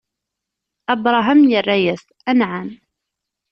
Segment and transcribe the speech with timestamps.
[0.93, 2.69] Abṛaham irra-yas: Anɛam!